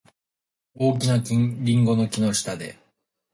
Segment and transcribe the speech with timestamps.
[0.73, 2.75] 大きなリンゴの木の下で。